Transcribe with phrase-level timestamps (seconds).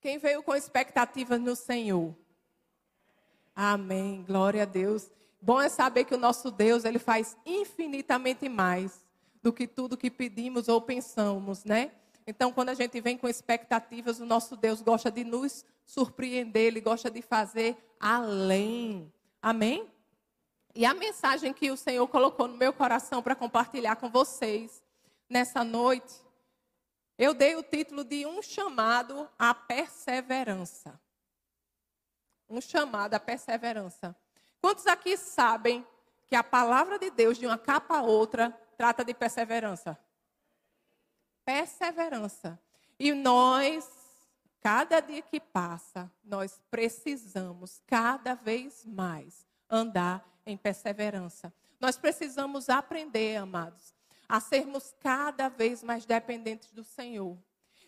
[0.00, 2.14] Quem veio com expectativas no Senhor?
[3.54, 4.24] Amém.
[4.26, 5.10] Glória a Deus.
[5.40, 9.04] Bom é saber que o nosso Deus, ele faz infinitamente mais
[9.42, 11.92] do que tudo que pedimos ou pensamos, né?
[12.26, 16.80] Então, quando a gente vem com expectativas, o nosso Deus gosta de nos surpreender, ele
[16.80, 19.12] gosta de fazer além.
[19.40, 19.88] Amém?
[20.74, 24.82] E a mensagem que o Senhor colocou no meu coração para compartilhar com vocês
[25.28, 26.14] nessa noite,
[27.18, 30.98] eu dei o título de Um Chamado à Perseverança.
[32.48, 34.16] Um chamado à perseverança.
[34.60, 35.86] Quantos aqui sabem
[36.26, 39.98] que a palavra de Deus, de uma capa a outra, trata de perseverança?
[41.44, 42.58] Perseverança.
[42.98, 43.86] E nós,
[44.60, 51.52] cada dia que passa, nós precisamos cada vez mais andar em perseverança.
[51.78, 53.94] Nós precisamos aprender, amados,
[54.28, 57.38] a sermos cada vez mais dependentes do Senhor.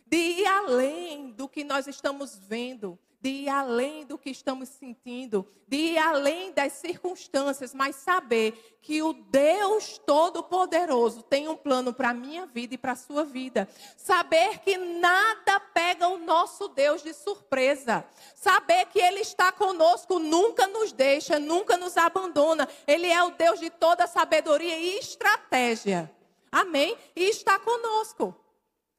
[0.06, 5.46] De ir além do que nós estamos vendo, de ir além do que estamos sentindo,
[5.68, 12.10] de ir além das circunstâncias, mas saber que o Deus Todo-Poderoso tem um plano para
[12.10, 13.68] a minha vida e para a sua vida.
[13.94, 18.04] Saber que nada pega o nosso Deus de surpresa.
[18.34, 22.66] Saber que Ele está conosco, nunca nos deixa, nunca nos abandona.
[22.86, 26.10] Ele é o Deus de toda sabedoria e estratégia.
[26.50, 26.96] Amém?
[27.14, 28.34] E está conosco.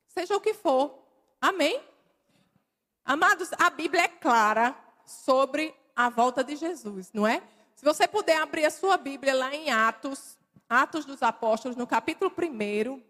[0.07, 1.03] Seja o que for.
[1.39, 1.83] Amém?
[3.03, 7.41] Amados, a Bíblia é clara sobre a volta de Jesus, não é?
[7.75, 10.37] Se você puder abrir a sua Bíblia lá em Atos,
[10.69, 13.03] Atos dos Apóstolos, no capítulo 1.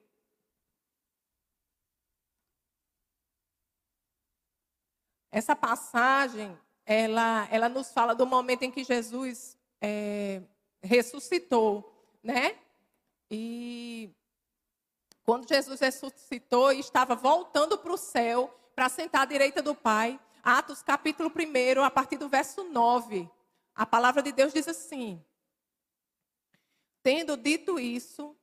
[5.30, 10.42] Essa passagem, ela, ela nos fala do momento em que Jesus é,
[10.81, 12.58] ressuscitou, né?
[13.30, 14.09] E
[15.23, 20.19] quando Jesus ressuscitou e estava voltando para o céu, para sentar à direita do Pai.
[20.44, 23.30] Atos capítulo 1, a partir do verso 9.
[23.75, 25.23] A palavra de Deus diz assim:
[27.03, 28.36] Tendo dito isso,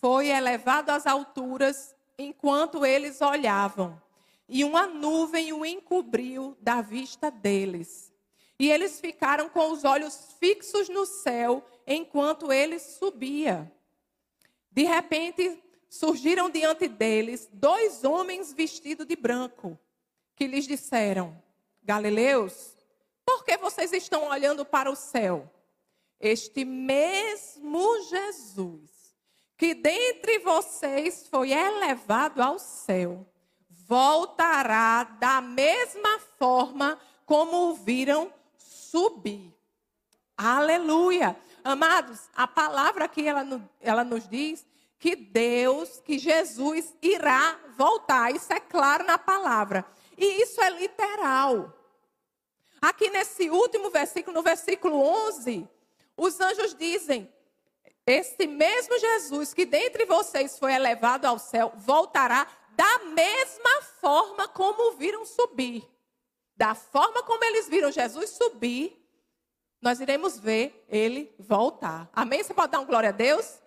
[0.00, 4.00] foi elevado às alturas enquanto eles olhavam,
[4.48, 8.12] e uma nuvem o encobriu da vista deles.
[8.58, 13.70] E eles ficaram com os olhos fixos no céu enquanto ele subia.
[14.70, 19.78] De repente, surgiram diante deles dois homens vestidos de branco,
[20.34, 21.36] que lhes disseram:
[21.82, 22.74] Galileus,
[23.26, 25.52] por que vocês estão olhando para o céu?
[26.18, 29.14] Este mesmo Jesus,
[29.54, 33.26] que dentre vocês foi elevado ao céu,
[33.68, 39.52] voltará da mesma forma como o viram subir.
[40.38, 41.36] Aleluia.
[41.62, 43.46] Amados, a palavra que ela,
[43.78, 44.71] ela nos diz
[45.02, 48.32] que Deus, que Jesus irá voltar.
[48.32, 49.84] Isso é claro na palavra.
[50.16, 51.76] E isso é literal.
[52.80, 55.68] Aqui nesse último versículo, no versículo 11,
[56.16, 57.28] os anjos dizem:
[58.06, 62.46] Este mesmo Jesus que dentre vocês foi elevado ao céu, voltará
[62.76, 65.84] da mesma forma como viram subir.
[66.56, 69.04] Da forma como eles viram Jesus subir,
[69.80, 72.08] nós iremos ver ele voltar.
[72.12, 72.40] Amém?
[72.40, 73.61] Você pode dar um glória a Deus?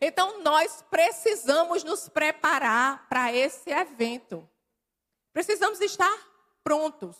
[0.00, 4.48] Então nós precisamos nos preparar para esse evento.
[5.32, 6.16] Precisamos estar
[6.62, 7.16] prontos.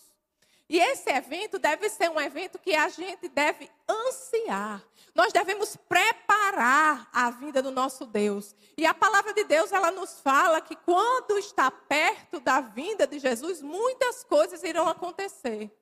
[0.68, 4.84] E esse evento deve ser um evento que a gente deve ansiar.
[5.14, 8.54] Nós devemos preparar a vida do nosso Deus.
[8.76, 13.18] E a palavra de Deus, ela nos fala que quando está perto da vinda de
[13.18, 15.74] Jesus, muitas coisas irão acontecer.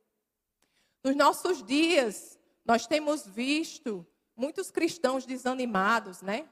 [1.03, 4.07] Nos nossos dias, nós temos visto
[4.37, 6.49] muitos cristãos desanimados, né?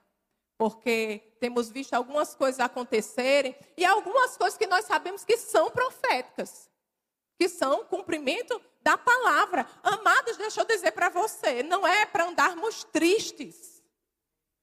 [0.65, 6.71] Porque temos visto algumas coisas acontecerem e algumas coisas que nós sabemos que são proféticas,
[7.39, 9.69] que são cumprimento da palavra.
[9.83, 13.83] Amados, deixa eu dizer para você, não é para andarmos tristes.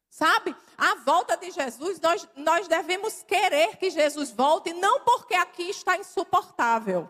[0.10, 0.56] Sabe?
[0.76, 5.98] A volta de Jesus, nós, nós devemos querer que Jesus volte, não porque aqui está
[5.98, 7.08] insuportável.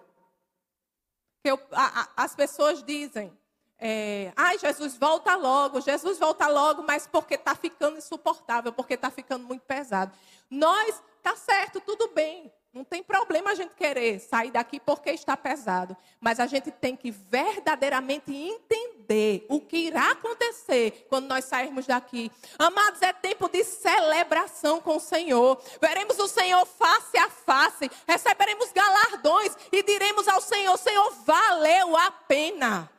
[1.46, 3.32] Eu, a, a, as pessoas dizem,
[3.84, 9.10] é, ai, Jesus, volta logo, Jesus volta logo, mas porque está ficando insuportável, porque está
[9.10, 10.16] ficando muito pesado.
[10.48, 15.36] Nós, tá certo, tudo bem, não tem problema a gente querer sair daqui porque está
[15.36, 21.88] pesado, mas a gente tem que verdadeiramente entender o que irá acontecer quando nós sairmos
[21.88, 22.32] daqui.
[22.60, 25.60] Amados, é tempo de celebração com o Senhor.
[25.82, 32.12] Veremos o Senhor face a face, receberemos galardões e diremos ao Senhor: Senhor, valeu a
[32.12, 32.90] pena.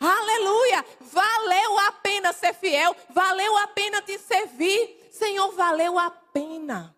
[0.00, 0.84] Aleluia!
[1.00, 5.08] Valeu a pena ser fiel, valeu a pena te servir.
[5.10, 6.94] Senhor, valeu a pena.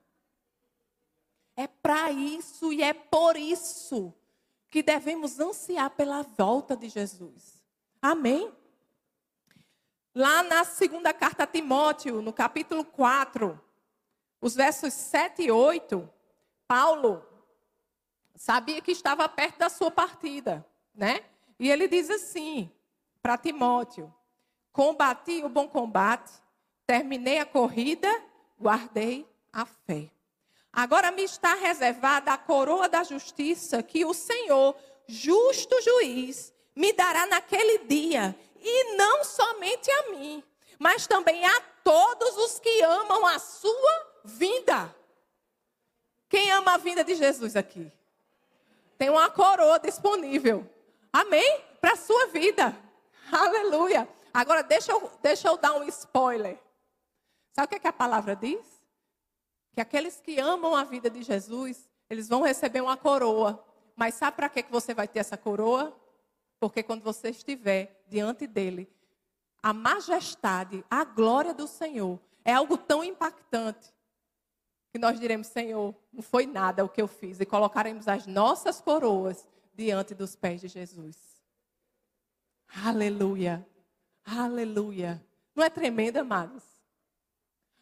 [1.56, 4.12] É para isso e é por isso
[4.70, 7.62] que devemos ansiar pela volta de Jesus.
[8.00, 8.52] Amém?
[10.14, 13.60] Lá na segunda carta a Timóteo, no capítulo 4,
[14.40, 16.08] os versos 7 e 8,
[16.66, 17.24] Paulo
[18.34, 21.24] sabia que estava perto da sua partida, né?
[21.58, 22.70] E ele diz assim
[23.26, 24.14] para Timóteo:
[24.70, 26.32] Combati o bom combate,
[26.86, 28.08] terminei a corrida,
[28.56, 30.12] guardei a fé.
[30.72, 34.76] Agora me está reservada a coroa da justiça que o Senhor,
[35.08, 40.40] justo juiz, me dará naquele dia, e não somente a mim,
[40.78, 44.94] mas também a todos os que amam a sua vinda.
[46.28, 47.90] Quem ama a vinda de Jesus aqui?
[48.96, 50.64] Tem uma coroa disponível.
[51.12, 51.60] Amém?
[51.80, 52.85] Para a sua vida.
[53.32, 54.08] Aleluia.
[54.32, 56.58] Agora deixa eu, deixa eu dar um spoiler.
[57.52, 58.76] Sabe o que, é que a palavra diz?
[59.76, 63.62] que aqueles que amam a vida de Jesus, eles vão receber uma coroa.
[63.94, 65.94] Mas sabe para que você vai ter essa coroa?
[66.58, 68.90] Porque quando você estiver diante dele,
[69.62, 73.92] a majestade, a glória do Senhor é algo tão impactante
[74.90, 78.80] que nós diremos: Senhor, não foi nada o que eu fiz, e colocaremos as nossas
[78.80, 81.16] coroas diante dos pés de Jesus.
[82.84, 83.66] Aleluia,
[84.24, 85.24] aleluia.
[85.54, 86.62] Não é tremendo, amados?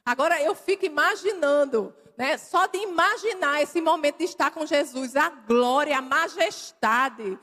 [0.05, 2.37] Agora eu fico imaginando, né?
[2.37, 7.39] Só de imaginar esse momento de estar com Jesus, a glória, a majestade.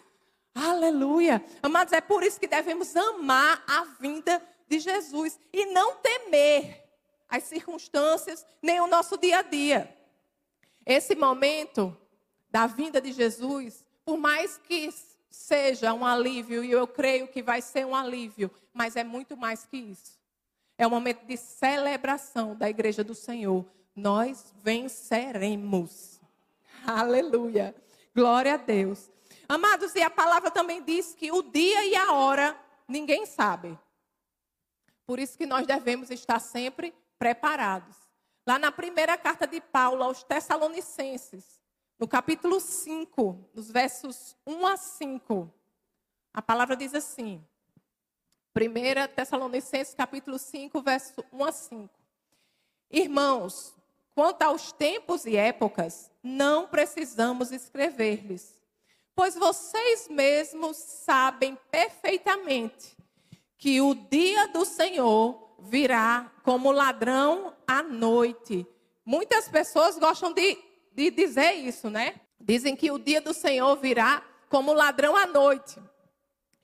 [0.54, 1.44] Aleluia.
[1.62, 6.82] Amados, é por isso que devemos amar a vinda de Jesus e não temer
[7.28, 9.98] as circunstâncias, nem o nosso dia a dia.
[10.86, 11.98] Esse momento
[12.50, 14.76] da vinda de Jesus, por mais que
[15.32, 19.66] seja um alívio, e eu creio que vai ser um alívio, mas é muito mais
[19.66, 20.20] que isso.
[20.78, 23.66] É um momento de celebração da igreja do Senhor.
[23.96, 26.20] Nós venceremos.
[26.86, 27.74] Aleluia.
[28.14, 29.10] Glória a Deus.
[29.48, 32.58] Amados, e a palavra também diz que o dia e a hora
[32.88, 33.78] ninguém sabe.
[35.06, 37.96] Por isso que nós devemos estar sempre preparados.
[38.46, 41.61] Lá na primeira carta de Paulo aos Tessalonicenses,
[42.02, 45.54] no capítulo 5, nos versos 1 a 5,
[46.34, 47.46] a palavra diz assim:
[48.56, 51.90] 1 Tessalonicenses capítulo 5, verso 1 a 5.
[52.90, 53.76] Irmãos,
[54.16, 58.60] quanto aos tempos e épocas, não precisamos escrever-lhes,
[59.14, 62.98] pois vocês mesmos sabem perfeitamente
[63.60, 68.66] que o dia do Senhor virá como ladrão à noite.
[69.06, 70.58] Muitas pessoas gostam de,
[70.92, 72.16] de dizer isso, né?
[72.40, 75.80] Dizem que o dia do Senhor virá como ladrão à noite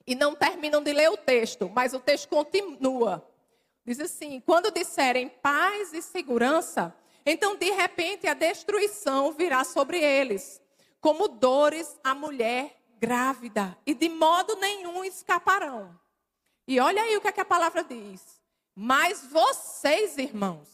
[0.06, 3.26] e não terminam de ler o texto, mas o texto continua.
[3.84, 6.94] Diz assim: quando disserem paz e segurança,
[7.24, 10.60] então de repente a destruição virá sobre eles,
[11.00, 15.98] como dores à mulher grávida, e de modo nenhum escaparão.
[16.66, 18.38] E olha aí o que, é que a palavra diz.
[18.74, 20.68] Mas vocês, irmãos,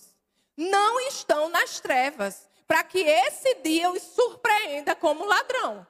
[0.57, 5.87] não estão nas trevas, para que esse dia os surpreenda como ladrão.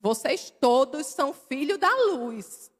[0.00, 2.70] Vocês todos são filhos da luz,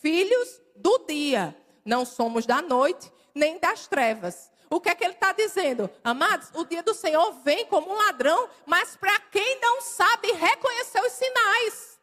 [0.00, 1.56] filhos do dia.
[1.84, 4.50] Não somos da noite nem das trevas.
[4.70, 5.90] O que é que ele está dizendo?
[6.02, 11.00] Amados, o dia do Senhor vem como um ladrão, mas para quem não sabe reconhecer
[11.00, 12.00] os sinais,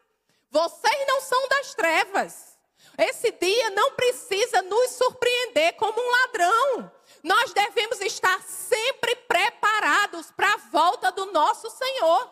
[0.50, 2.58] vocês não são das trevas.
[2.98, 6.92] Esse dia não precisa nos surpreender como um ladrão.
[7.24, 12.30] Nós devemos estar sempre preparados para a volta do nosso Senhor.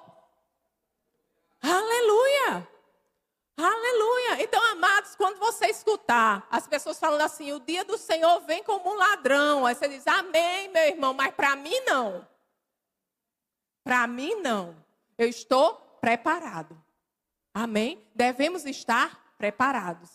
[1.61, 2.67] Aleluia!
[3.55, 4.43] Aleluia!
[4.43, 8.89] Então, amados, quando você escutar as pessoas falando assim, o dia do Senhor vem como
[8.89, 12.27] um ladrão, aí você diz, amém, meu irmão, mas para mim não.
[13.83, 14.75] Para mim não.
[15.17, 16.77] Eu estou preparado.
[17.53, 18.05] Amém?
[18.13, 20.09] Devemos estar preparados.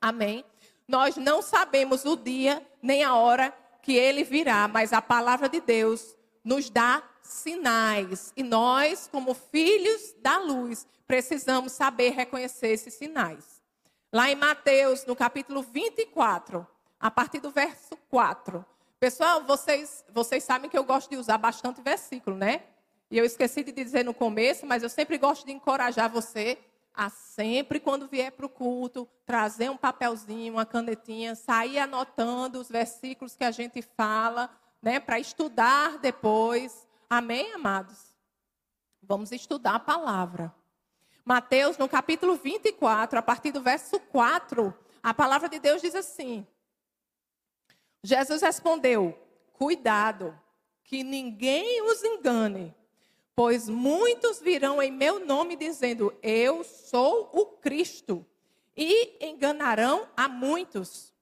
[0.00, 0.44] Amém?
[0.86, 5.60] Nós não sabemos o dia nem a hora que ele virá, mas a palavra de
[5.60, 8.32] Deus nos dá sinais.
[8.36, 13.62] E nós, como filhos da luz, precisamos saber reconhecer esses sinais.
[14.12, 16.66] Lá em Mateus, no capítulo 24,
[16.98, 18.66] a partir do verso 4.
[18.98, 22.64] Pessoal, vocês, vocês sabem que eu gosto de usar bastante versículo, né?
[23.08, 26.58] E eu esqueci de dizer no começo, mas eu sempre gosto de encorajar você
[26.96, 32.70] a sempre, quando vier para o culto, trazer um papelzinho, uma canetinha, sair anotando os
[32.70, 34.50] versículos que a gente fala,
[34.80, 34.98] né?
[34.98, 36.88] Para estudar depois.
[37.10, 38.16] Amém, amados?
[39.02, 40.52] Vamos estudar a palavra.
[41.22, 46.46] Mateus, no capítulo 24, a partir do verso 4, a palavra de Deus diz assim:
[48.02, 49.18] Jesus respondeu:
[49.52, 50.38] Cuidado,
[50.82, 52.74] que ninguém os engane,
[53.36, 58.26] Pois muitos virão em meu nome dizendo: Eu sou o Cristo,
[58.74, 61.12] e enganarão a muitos.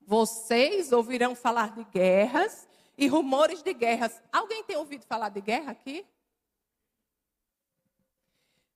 [0.00, 2.68] Vocês ouvirão falar de guerras
[2.98, 4.20] e rumores de guerras.
[4.32, 6.04] Alguém tem ouvido falar de guerra aqui?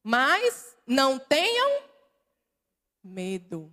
[0.00, 1.82] Mas não tenham
[3.02, 3.72] medo.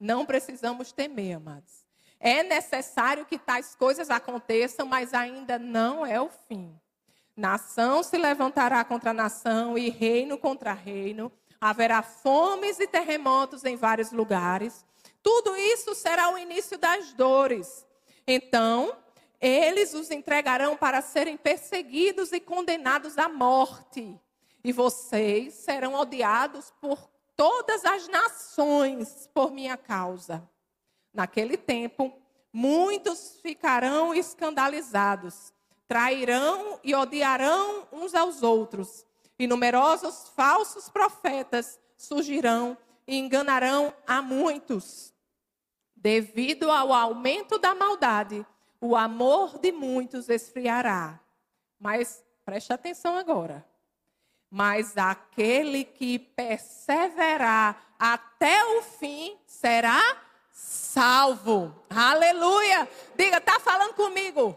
[0.00, 1.86] Não precisamos temer, amados.
[2.18, 6.74] É necessário que tais coisas aconteçam, mas ainda não é o fim.
[7.38, 11.30] Nação se levantará contra nação e reino contra reino.
[11.60, 14.84] Haverá fomes e terremotos em vários lugares.
[15.22, 17.86] Tudo isso será o início das dores.
[18.26, 18.92] Então,
[19.40, 24.20] eles os entregarão para serem perseguidos e condenados à morte.
[24.64, 30.42] E vocês serão odiados por todas as nações por minha causa.
[31.14, 32.12] Naquele tempo,
[32.52, 35.52] muitos ficarão escandalizados,
[35.88, 39.06] trairão e odiarão uns aos outros,
[39.38, 42.76] e numerosos falsos profetas surgirão
[43.06, 45.14] e enganarão a muitos.
[45.96, 48.46] Devido ao aumento da maldade,
[48.80, 51.18] o amor de muitos esfriará.
[51.80, 53.64] Mas preste atenção agora.
[54.50, 60.00] Mas aquele que perseverar até o fim será
[60.52, 61.74] salvo.
[61.90, 62.88] Aleluia!
[63.16, 64.56] Diga, tá falando comigo?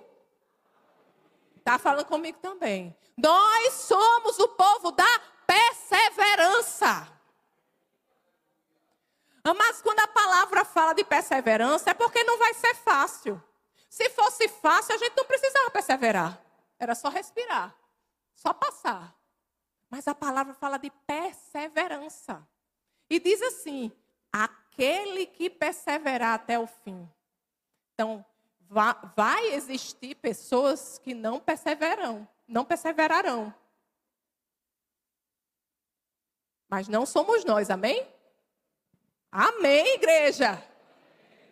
[1.63, 2.95] Tá falando comigo também.
[3.17, 7.07] Nós somos o povo da perseverança.
[9.43, 13.41] Mas quando a palavra fala de perseverança, é porque não vai ser fácil.
[13.89, 16.39] Se fosse fácil, a gente não precisava perseverar.
[16.79, 17.75] Era só respirar,
[18.33, 19.15] só passar.
[19.89, 22.47] Mas a palavra fala de perseverança.
[23.09, 23.91] E diz assim:
[24.31, 27.09] aquele que perseverar até o fim.
[27.93, 28.25] Então,
[28.71, 33.53] vai existir pessoas que não perseverarão, não perseverarão.
[36.69, 38.07] Mas não somos nós, amém?
[39.29, 40.63] Amém, igreja.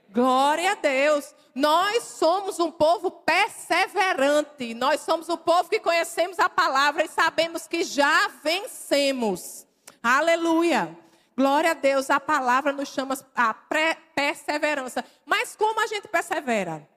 [0.09, 1.35] Glória a Deus.
[1.53, 4.73] Nós somos um povo perseverante.
[4.73, 9.67] Nós somos o povo que conhecemos a palavra e sabemos que já vencemos.
[10.01, 10.97] Aleluia.
[11.35, 12.09] Glória a Deus.
[12.09, 15.03] A palavra nos chama a perseverança.
[15.25, 16.87] Mas como a gente persevera?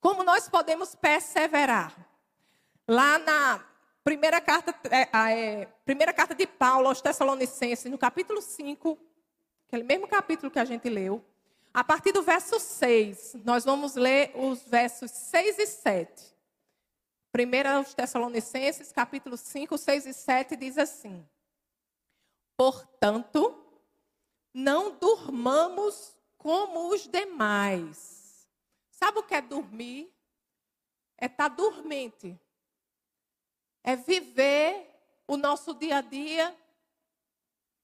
[0.00, 1.94] Como nós podemos perseverar?
[2.86, 3.64] Lá na
[4.04, 8.96] primeira carta, é, é, primeira carta de Paulo aos Tessalonicenses, no capítulo 5,
[9.66, 11.24] aquele mesmo capítulo que a gente leu.
[11.74, 16.36] A partir do verso 6, nós vamos ler os versos 6 e 7.
[17.34, 21.26] 1 Tessalonicenses, capítulo 5, 6 e 7 diz assim:
[22.56, 23.62] Portanto,
[24.54, 28.15] não durmamos como os demais.
[28.96, 30.12] Sabe o que é dormir?
[31.16, 32.38] É estar tá dormente.
[33.82, 34.90] É viver
[35.26, 36.54] o nosso dia a dia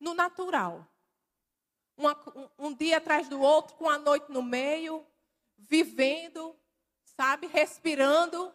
[0.00, 0.87] no natural
[1.97, 5.07] uma, um, um dia atrás do outro, com a noite no meio,
[5.57, 6.57] vivendo,
[7.04, 8.52] sabe, respirando.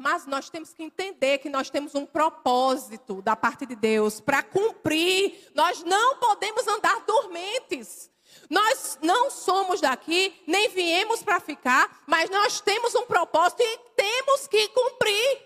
[0.00, 4.42] Mas nós temos que entender que nós temos um propósito da parte de Deus para
[4.42, 5.50] cumprir.
[5.54, 8.10] Nós não podemos andar dormentes.
[8.50, 14.46] Nós não somos daqui, nem viemos para ficar, mas nós temos um propósito e temos
[14.46, 15.42] que cumprir.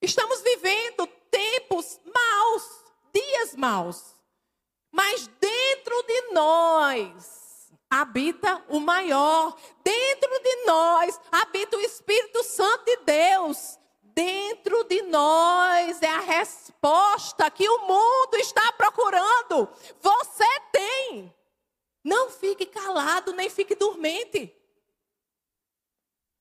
[0.00, 2.86] Estamos vivendo tempos maus
[3.16, 4.14] dias maus.
[4.92, 9.56] Mas dentro de nós habita o maior.
[9.82, 13.78] Dentro de nós habita o Espírito Santo de Deus.
[14.16, 19.68] Dentro de nós é a resposta que o mundo está procurando.
[20.00, 21.34] Você tem.
[22.02, 24.56] Não fique calado, nem fique dormente.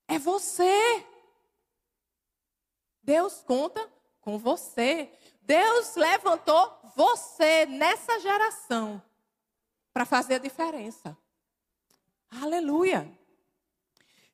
[0.08, 1.06] É você.
[3.04, 3.92] Deus conta
[4.22, 5.12] com você.
[5.42, 9.04] Deus levantou você nessa geração
[9.92, 11.18] para fazer a diferença.
[12.42, 13.06] Aleluia.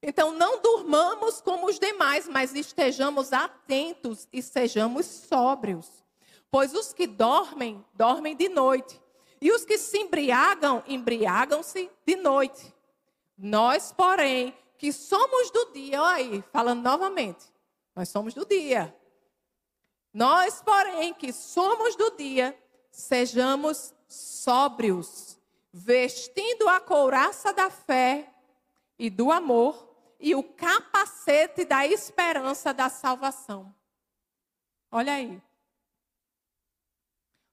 [0.01, 6.03] Então não durmamos como os demais, mas estejamos atentos e sejamos sóbrios.
[6.49, 8.99] Pois os que dormem, dormem de noite.
[9.39, 12.73] E os que se embriagam, embriagam-se de noite.
[13.37, 17.45] Nós, porém, que somos do dia, olha aí, falando novamente,
[17.95, 18.95] nós somos do dia.
[20.13, 22.57] Nós, porém, que somos do dia,
[22.91, 25.39] sejamos sóbrios,
[25.71, 28.31] vestindo a couraça da fé
[28.99, 29.90] e do amor
[30.21, 33.73] e o capacete da esperança da salvação.
[34.91, 35.41] Olha aí.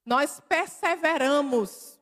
[0.05, 1.99] Nós perseveramos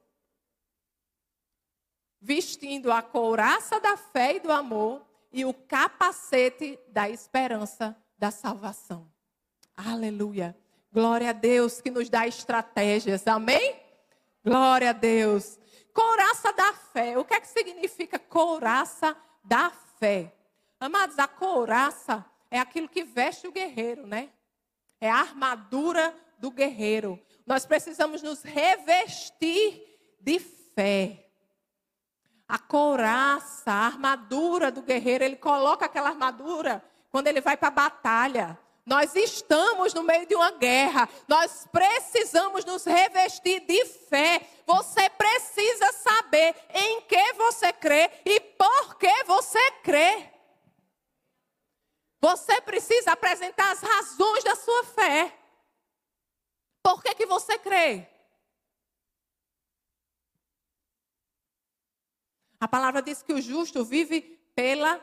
[2.21, 9.11] vestindo a couraça da fé e do amor e o capacete da esperança da salvação.
[9.77, 10.57] Aleluia.
[10.93, 13.27] Glória a Deus que nos dá estratégias.
[13.27, 13.81] Amém?
[14.43, 15.59] Glória a Deus.
[15.93, 17.19] Couraça da fé.
[17.19, 20.36] O que é que significa couraça da fé?
[20.79, 24.31] Amados, a couraça é aquilo que veste o guerreiro, né?
[25.01, 27.21] É a armadura do guerreiro.
[27.47, 29.83] Nós precisamos nos revestir
[30.21, 31.31] de fé.
[32.49, 37.73] A couraça, a armadura do guerreiro, ele coloca aquela armadura quando ele vai para a
[37.73, 38.59] batalha.
[38.85, 41.09] Nós estamos no meio de uma guerra.
[41.27, 44.41] Nós precisamos nos revestir de fé.
[44.65, 50.36] Você precisa saber em que você crê e por que você crê.
[52.27, 55.33] Você precisa apresentar as razões da sua fé.
[56.83, 58.05] Por que, que você crê?
[62.59, 64.23] A palavra diz que o justo vive
[64.57, 65.01] pela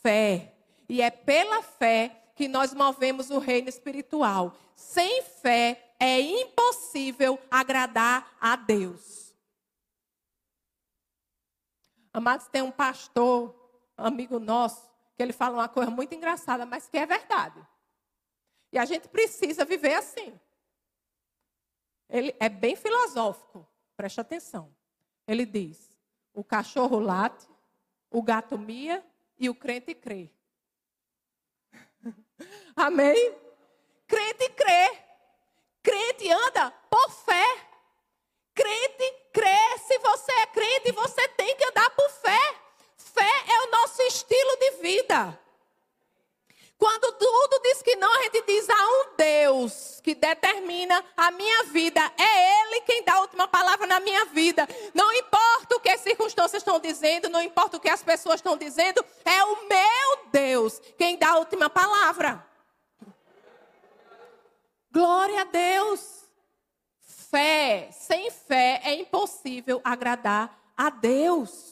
[0.00, 0.54] fé.
[0.88, 4.56] E é pela fé que nós movemos o reino espiritual.
[4.74, 9.34] Sem fé é impossível agradar a Deus.
[12.14, 13.54] Amados, tem um pastor,
[13.94, 17.60] amigo nosso, que ele fala uma coisa muito engraçada, mas que é verdade.
[18.72, 20.38] E a gente precisa viver assim.
[22.08, 23.66] Ele é bem filosófico,
[23.96, 24.74] preste atenção.
[25.26, 25.96] Ele diz:
[26.32, 27.48] o cachorro late,
[28.10, 29.04] o gato mia
[29.38, 30.30] e o crente crê.
[32.76, 33.34] Amém?
[34.06, 34.98] Crente crê.
[35.82, 37.46] Crente anda por fé.
[38.54, 39.78] Crente crê.
[39.78, 42.61] Se você é crente, você tem que andar por fé.
[43.12, 45.38] Fé é o nosso estilo de vida.
[46.82, 51.62] Quando tudo diz que não, a gente diz há um Deus que determina a minha
[51.64, 52.00] vida.
[52.18, 54.66] É Ele quem dá a última palavra na minha vida.
[54.92, 58.56] Não importa o que as circunstâncias estão dizendo, não importa o que as pessoas estão
[58.56, 62.44] dizendo, é o meu Deus quem dá a última palavra.
[64.90, 66.22] Glória a Deus.
[67.30, 71.71] Fé, sem fé é impossível agradar a Deus.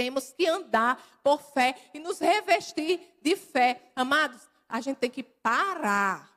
[0.00, 3.92] Temos que andar por fé e nos revestir de fé.
[3.94, 6.34] Amados, a gente tem que parar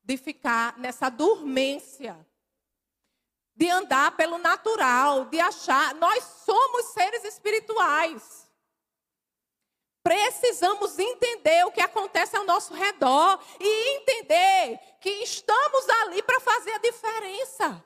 [0.00, 2.16] de ficar nessa dormência,
[3.52, 5.92] de andar pelo natural, de achar.
[5.96, 8.48] Nós somos seres espirituais.
[10.00, 16.70] Precisamos entender o que acontece ao nosso redor e entender que estamos ali para fazer
[16.70, 17.84] a diferença.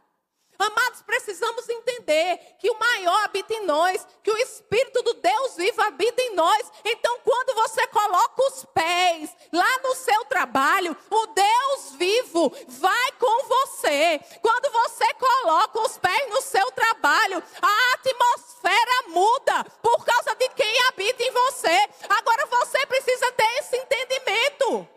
[0.58, 5.80] Amados, precisamos entender que o maior habita em nós, que o Espírito do Deus vivo
[5.82, 6.72] habita em nós.
[6.84, 13.44] Então, quando você coloca os pés lá no seu trabalho, o Deus vivo vai com
[13.44, 14.20] você.
[14.42, 20.80] Quando você coloca os pés no seu trabalho, a atmosfera muda por causa de quem
[20.88, 21.88] habita em você.
[22.08, 24.88] Agora você precisa ter esse entendimento.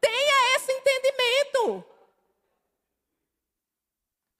[0.00, 1.92] Tenha esse entendimento.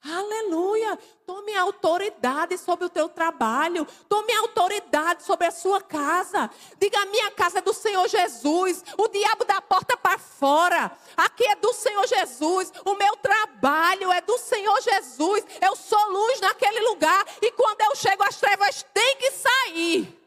[0.05, 0.99] Aleluia.
[1.25, 3.87] Tome autoridade sobre o teu trabalho.
[4.09, 6.49] Tome autoridade sobre a sua casa.
[6.77, 8.83] Diga: a minha casa é do Senhor Jesus.
[8.97, 10.91] O diabo da porta para fora.
[11.15, 12.73] Aqui é do Senhor Jesus.
[12.83, 15.45] O meu trabalho é do Senhor Jesus.
[15.61, 17.25] Eu sou luz naquele lugar.
[17.41, 20.19] E quando eu chego, as trevas têm que sair.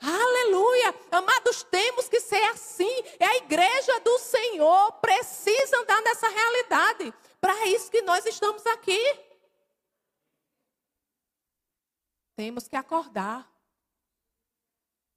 [0.00, 0.94] Aleluia.
[1.10, 3.02] Amados, temos que ser assim.
[3.18, 4.92] É a igreja do Senhor.
[5.00, 7.12] Precisa andar nessa realidade.
[7.42, 9.00] Para isso que nós estamos aqui.
[12.36, 13.52] Temos que acordar.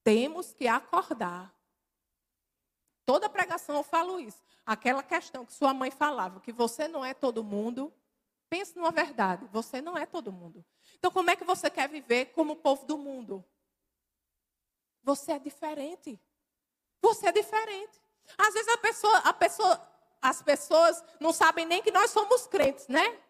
[0.03, 1.53] Temos que acordar.
[3.05, 4.43] Toda pregação eu falo isso.
[4.65, 7.91] Aquela questão que sua mãe falava, que você não é todo mundo.
[8.47, 10.63] Pense numa verdade, você não é todo mundo.
[10.97, 13.43] Então, como é que você quer viver como o povo do mundo?
[15.03, 16.19] Você é diferente.
[17.01, 17.99] Você é diferente.
[18.37, 22.87] Às vezes a pessoa, a pessoa as pessoas não sabem nem que nós somos crentes,
[22.87, 23.21] né?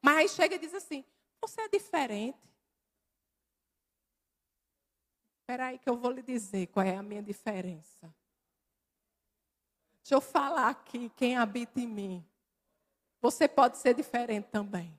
[0.00, 1.04] Mas aí chega e diz assim:
[1.40, 2.38] você é diferente.
[5.40, 8.14] Espera aí que eu vou lhe dizer qual é a minha diferença.
[10.04, 12.28] Deixa eu falar aqui quem habita em mim.
[13.22, 14.94] Você pode ser diferente também.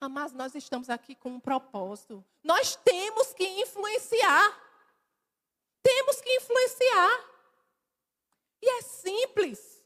[0.00, 2.24] Ah, mas nós estamos aqui com um propósito.
[2.40, 4.56] Nós temos que influenciar.
[5.82, 7.28] Temos que influenciar.
[8.62, 9.84] E é simples.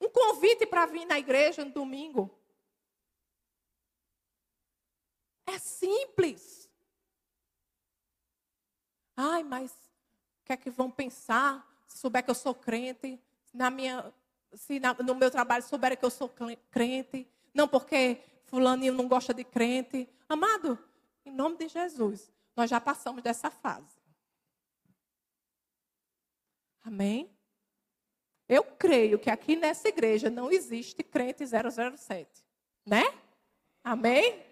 [0.00, 2.28] Um convite para vir na igreja no domingo.
[5.46, 6.68] É simples.
[9.16, 13.18] Ai, mas o que é que vão pensar souber que eu sou crente?
[13.52, 14.12] Na minha,
[14.52, 16.30] se na, no meu trabalho souberem que eu sou
[16.70, 17.26] crente?
[17.54, 20.08] Não porque fulaninho não gosta de crente.
[20.28, 20.78] Amado,
[21.24, 23.94] em nome de Jesus, nós já passamos dessa fase.
[26.84, 27.30] Amém?
[28.48, 32.44] Eu creio que aqui nessa igreja não existe crente 007,
[32.84, 33.02] né?
[33.82, 34.42] Amém?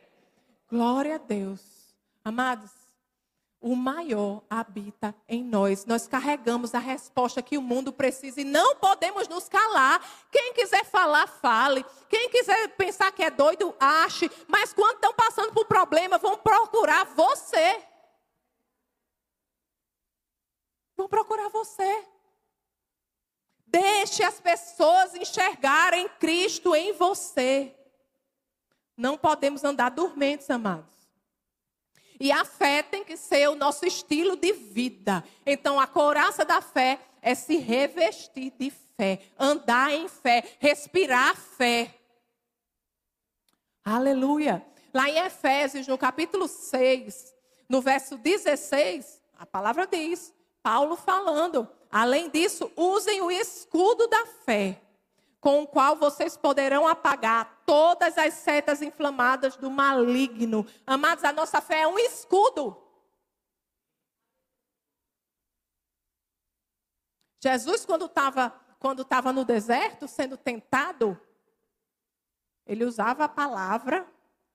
[0.69, 1.95] Glória a Deus.
[2.25, 2.71] Amados,
[3.63, 5.87] o maior habita em nós.
[5.87, 10.05] Nós carregamos a resposta que o mundo precisa e não podemos nos calar.
[10.31, 11.85] Quem quiser falar, fale.
[12.09, 14.29] Quem quiser pensar que é doido, ache.
[14.49, 17.83] Mas quando estão passando por problema, vão procurar você.
[20.97, 22.05] Vão procurar você.
[23.65, 27.75] Deixe as pessoas enxergarem Cristo em você.
[28.97, 30.92] Não podemos andar dormentes, amados.
[32.23, 35.25] E a fé tem que ser o nosso estilo de vida.
[35.45, 41.93] Então, a couraça da fé é se revestir de fé, andar em fé, respirar fé.
[43.85, 44.65] Aleluia.
[44.95, 47.35] Lá em Efésios, no capítulo 6,
[47.69, 50.33] no verso 16, a palavra diz:
[50.63, 51.69] Paulo falando.
[51.91, 54.81] Além disso, usem o escudo da fé,
[55.41, 60.67] com o qual vocês poderão apagar todas as setas inflamadas do maligno.
[60.87, 62.77] Amados, a nossa fé é um escudo.
[67.41, 71.17] Jesus, quando estava quando tava no deserto, sendo tentado,
[72.67, 74.05] ele usava a palavra,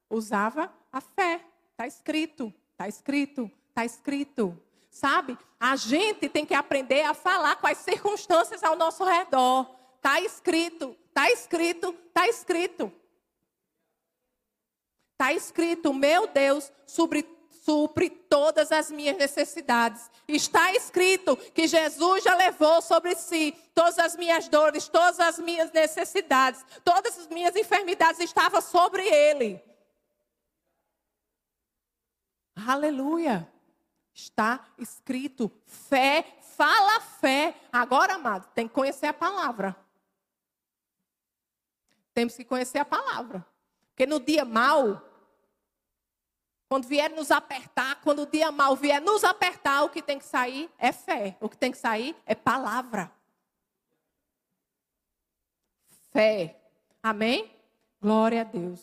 [0.10, 1.46] usava a fé.
[1.72, 4.62] Está escrito, está escrito, está escrito.
[4.89, 5.38] Sabe?
[5.58, 9.74] A gente tem que aprender a falar com as circunstâncias ao nosso redor.
[9.96, 12.93] Está escrito, está escrito, está escrito.
[15.13, 17.27] Está escrito, meu Deus, supre,
[17.65, 20.12] supre todas as minhas necessidades.
[20.27, 25.71] Está escrito que Jesus já levou sobre si todas as minhas dores, todas as minhas
[25.71, 29.60] necessidades, todas as minhas enfermidades estavam sobre ele.
[32.56, 33.51] Aleluia.
[34.13, 37.56] Está escrito fé, fala fé.
[37.71, 39.87] Agora, amado, tem que conhecer a palavra.
[42.17, 43.45] Temos que conhecer a palavra.
[43.89, 45.03] Porque no dia mal,
[46.67, 50.25] quando vier nos apertar, quando o dia mal vier nos apertar, o que tem que
[50.25, 51.38] sair é fé.
[51.39, 53.12] O que tem que sair é palavra.
[56.12, 56.60] Fé.
[57.03, 57.56] Amém?
[58.01, 58.82] Glória a Deus.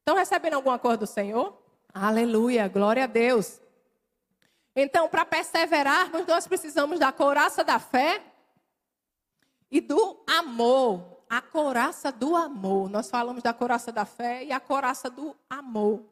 [0.00, 1.58] Estão recebendo alguma coisa do Senhor?
[1.94, 3.58] Aleluia, glória a Deus.
[4.76, 8.22] Então, para perseverarmos, nós precisamos da couraça da fé
[9.70, 11.19] e do amor.
[11.30, 12.90] A couraça do amor.
[12.90, 16.04] Nós falamos da couraça da fé e a couraça do amor.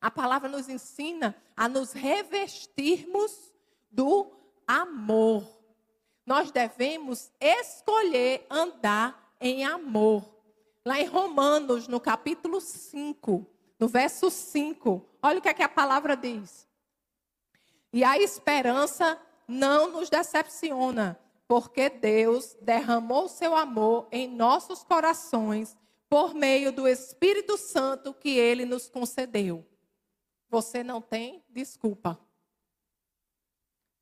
[0.00, 3.52] A palavra nos ensina a nos revestirmos
[3.90, 4.32] do
[4.66, 5.46] amor.
[6.24, 10.24] Nós devemos escolher andar em amor.
[10.84, 13.46] Lá em Romanos, no capítulo 5,
[13.78, 16.66] no verso 5, olha o que, é que a palavra diz.
[17.92, 21.18] E a esperança não nos decepciona,
[21.48, 25.74] porque Deus derramou seu amor em nossos corações
[26.06, 29.66] por meio do Espírito Santo que ele nos concedeu.
[30.50, 32.20] Você não tem desculpa.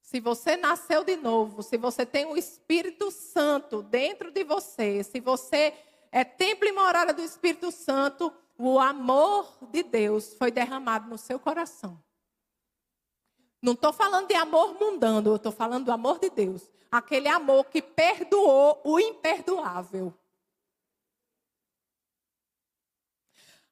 [0.03, 5.21] Se você nasceu de novo, se você tem o Espírito Santo dentro de você, se
[5.21, 5.73] você
[6.11, 11.39] é templo e morada do Espírito Santo, o amor de Deus foi derramado no seu
[11.39, 12.03] coração.
[13.67, 16.71] Não estou falando de amor mundano, eu estou falando do amor de Deus.
[16.89, 20.15] Aquele amor que perdoou o imperdoável.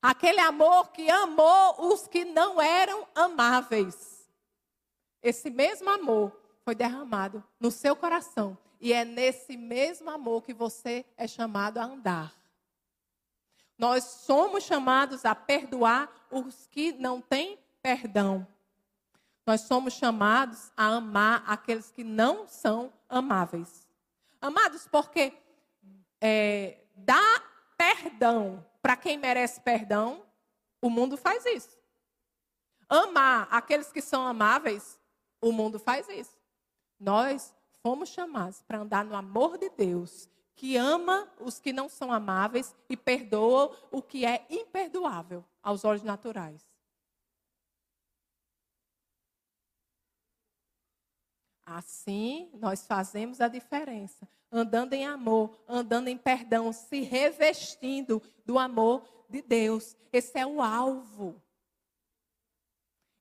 [0.03, 4.29] Aquele amor que amou os que não eram amáveis.
[5.23, 8.59] Esse mesmo amor foi derramado no seu coração.
[8.81, 12.35] E é nesse mesmo amor que você é chamado a andar.
[13.79, 18.45] Nós somos chamados a perdoar os que não têm perdão.
[19.47, 23.87] Nós somos chamados a amar aqueles que não são amáveis.
[24.41, 25.33] Amados, porque
[26.21, 27.43] é, dar
[27.77, 30.23] perdão para quem merece perdão,
[30.81, 31.79] o mundo faz isso.
[32.89, 34.99] Amar aqueles que são amáveis,
[35.41, 36.39] o mundo faz isso.
[37.01, 42.13] Nós fomos chamados para andar no amor de Deus, que ama os que não são
[42.13, 46.74] amáveis e perdoa o que é imperdoável aos olhos naturais.
[51.67, 59.03] Assim, nós fazemos a diferença, andando em amor, andando em perdão, se revestindo do amor
[59.31, 59.97] de Deus.
[60.13, 61.41] Esse é o alvo.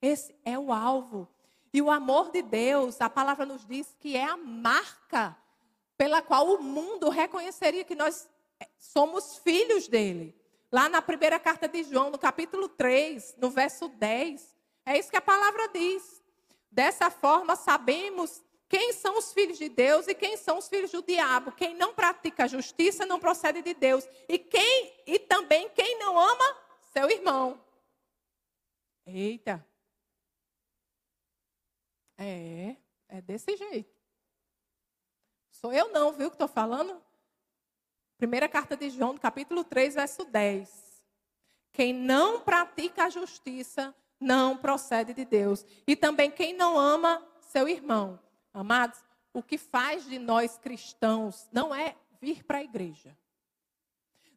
[0.01, 1.27] Esse é o alvo.
[1.73, 5.36] E o amor de Deus, a palavra nos diz que é a marca
[5.97, 8.29] pela qual o mundo reconheceria que nós
[8.60, 10.36] eh, somos filhos dele.
[10.71, 14.53] Lá na primeira carta de João, no capítulo 3, no verso 10,
[14.86, 16.22] É isso que a palavra diz.
[16.73, 21.03] Dessa forma, sabemos quem são os filhos de Deus e quem são os filhos do
[21.03, 21.51] diabo.
[21.51, 24.03] Quem não pratica a justiça não procede de Deus.
[24.27, 26.57] E quem e também quem não ama
[26.91, 27.63] seu irmão.
[29.05, 29.63] Eita.
[32.17, 32.75] É,
[33.07, 33.95] é desse jeito.
[35.51, 36.99] Sou eu não, viu que estou falando?
[38.17, 41.05] Primeira carta de João, capítulo 3, verso 10.
[41.71, 45.65] Quem não pratica a justiça não procede de Deus.
[45.86, 48.19] E também quem não ama seu irmão.
[48.53, 48.99] Amados,
[49.33, 53.15] o que faz de nós cristãos não é vir para a igreja.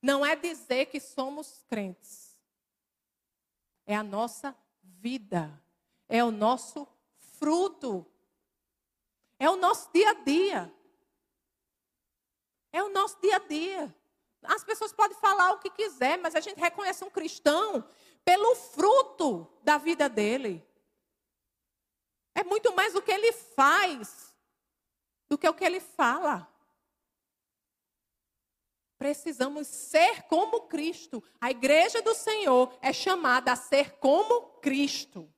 [0.03, 2.37] Não é dizer que somos crentes.
[3.87, 5.63] É a nossa vida.
[6.09, 6.87] É o nosso
[7.39, 8.05] fruto.
[9.39, 10.75] É o nosso dia a dia.
[12.73, 13.95] É o nosso dia a dia.
[14.43, 17.85] As pessoas podem falar o que quiser, mas a gente reconhece um cristão
[18.27, 20.67] pelo fruto da vida dele.
[22.35, 24.35] É muito mais o que ele faz
[25.29, 26.53] do que o que ele fala.
[28.99, 31.23] Precisamos ser como Cristo.
[31.41, 35.33] A igreja do Senhor é chamada a ser como Cristo.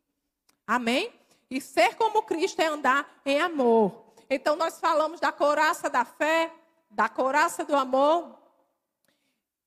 [0.67, 1.13] Amém?
[1.51, 4.15] E ser como Cristo é andar em amor.
[4.31, 6.53] Então, nós falamos da coraça da fé,
[6.91, 8.38] da coraça do amor.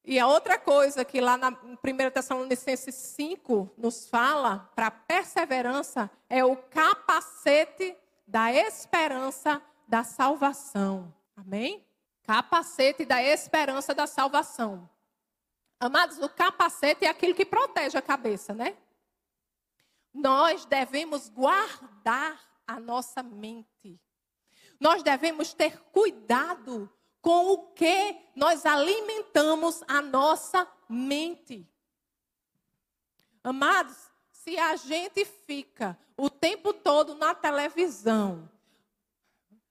[0.03, 6.43] E a outra coisa que lá na 1 Tessalonicenses 5 nos fala, para perseverança, é
[6.43, 11.13] o capacete da esperança da salvação.
[11.35, 11.85] Amém?
[12.23, 14.89] Capacete da esperança da salvação.
[15.79, 18.77] Amados, o capacete é aquilo que protege a cabeça, né?
[20.13, 23.99] Nós devemos guardar a nossa mente.
[24.79, 31.67] Nós devemos ter cuidado com o que nós alimentamos a nossa mente.
[33.43, 33.97] Amados,
[34.31, 38.49] se a gente fica o tempo todo na televisão,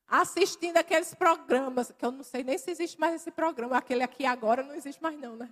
[0.07, 4.25] assistindo aqueles programas, que eu não sei nem se existe mais esse programa, aquele aqui
[4.25, 5.49] agora não existe mais não, né?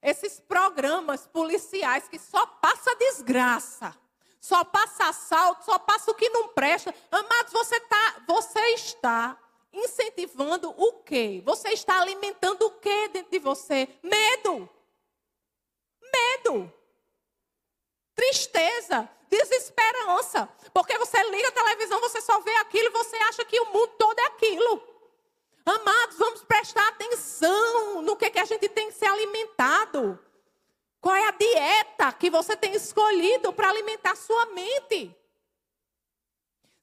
[0.00, 3.94] Esses programas policiais que só passa desgraça,
[4.40, 6.94] só passa assalto, só passa o que não presta.
[7.10, 9.36] Amados, você, tá, você está
[10.18, 11.42] incentivando o quê?
[11.44, 13.88] Você está alimentando o quê dentro de você?
[14.02, 14.68] Medo.
[16.12, 16.72] Medo.
[18.14, 20.48] Tristeza, desesperança.
[20.74, 23.92] Porque você liga a televisão, você só vê aquilo e você acha que o mundo
[23.98, 24.82] todo é aquilo.
[25.64, 30.18] Amados, vamos prestar atenção no que, que a gente tem que ser alimentado.
[31.00, 35.14] Qual é a dieta que você tem escolhido para alimentar sua mente?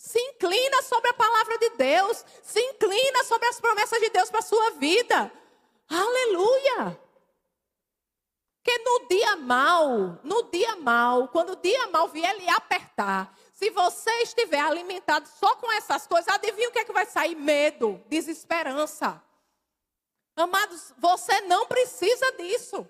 [0.06, 2.24] Se inclina sobre a palavra de Deus.
[2.44, 5.32] Se inclina sobre as promessas de Deus para a sua vida.
[5.90, 7.00] Aleluia!
[8.64, 13.72] Que no dia mal, no dia mal, quando o dia mal vier lhe apertar, se
[13.72, 17.34] você estiver alimentado só com essas coisas, adivinha o que é que vai sair?
[17.34, 19.20] Medo, desesperança.
[20.36, 22.88] Amados, você não precisa disso.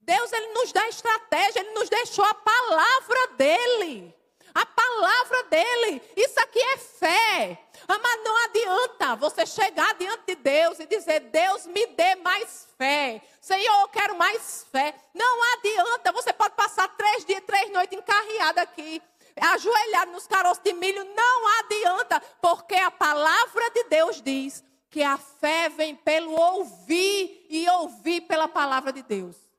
[0.00, 4.19] Deus ele nos dá estratégia, ele nos deixou a palavra dele.
[4.54, 6.02] A palavra dele.
[6.16, 7.58] Isso aqui é fé.
[7.88, 13.22] Mas não adianta você chegar diante de Deus e dizer: Deus, me dê mais fé.
[13.40, 14.94] Senhor, eu quero mais fé.
[15.14, 16.12] Não adianta.
[16.12, 19.02] Você pode passar três dias, três noites encarreada aqui,
[19.40, 21.04] ajoelhado nos caroços de milho.
[21.14, 27.68] Não adianta, porque a palavra de Deus diz que a fé vem pelo ouvir e
[27.70, 29.49] ouvir pela palavra de Deus.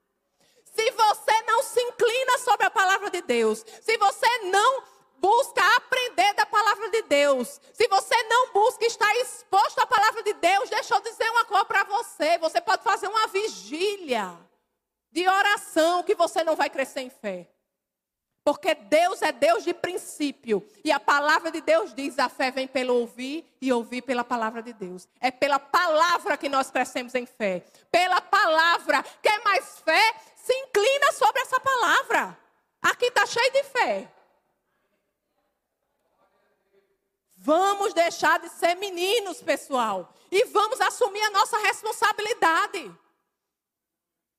[0.81, 4.83] Se você não se inclina sobre a palavra de Deus, se você não
[5.19, 10.33] busca aprender da palavra de Deus, se você não busca estar exposto à palavra de
[10.33, 14.35] Deus, deixa eu dizer uma coisa para você: você pode fazer uma vigília
[15.11, 17.47] de oração que você não vai crescer em fé.
[18.43, 20.67] Porque Deus é Deus de princípio.
[20.83, 24.63] E a palavra de Deus diz: a fé vem pelo ouvir e ouvir pela palavra
[24.63, 25.07] de Deus.
[25.19, 27.63] É pela palavra que nós crescemos em fé.
[27.91, 29.03] Pela palavra.
[29.21, 30.15] Quer mais fé?
[30.43, 32.37] Se inclina sobre essa palavra.
[32.81, 34.11] Aqui está cheio de fé.
[37.37, 40.13] Vamos deixar de ser meninos, pessoal.
[40.31, 42.91] E vamos assumir a nossa responsabilidade.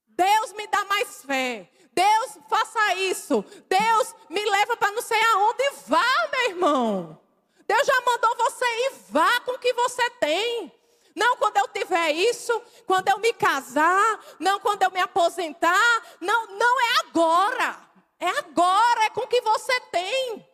[0.06, 1.68] Deus me dá mais fé.
[1.92, 3.44] Deus, faça isso.
[3.68, 5.70] Deus, me leva para não sei aonde.
[5.86, 7.20] Vá, meu irmão.
[7.66, 8.92] Deus já mandou você ir.
[9.10, 10.72] Vá com o que você tem.
[11.14, 16.16] Não quando eu tiver isso, quando eu me casar, não quando eu me aposentar.
[16.20, 17.92] Não, não é agora.
[18.18, 20.46] É agora, é com o que você tem.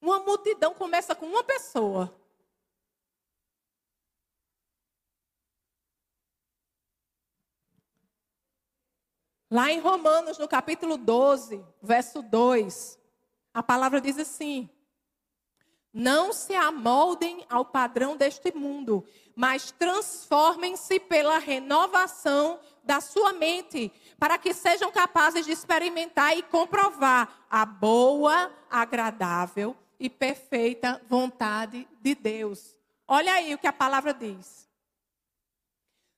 [0.00, 2.12] Uma multidão começa com uma pessoa.
[9.48, 12.98] Lá em Romanos, no capítulo 12, verso 2,
[13.52, 14.68] a palavra diz assim:
[15.92, 24.38] Não se amoldem ao padrão deste mundo, mas transformem-se pela renovação da sua mente, para
[24.38, 32.74] que sejam capazes de experimentar e comprovar a boa, agradável e perfeita vontade de Deus.
[33.06, 34.68] Olha aí o que a palavra diz.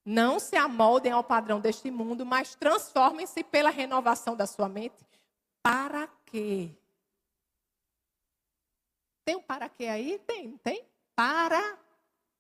[0.05, 5.05] Não se amoldem ao padrão deste mundo, mas transformem-se pela renovação da sua mente.
[5.63, 6.71] Para quê?
[9.25, 10.19] Tem um para quê aí?
[10.27, 10.85] Tem, tem?
[11.17, 11.79] Para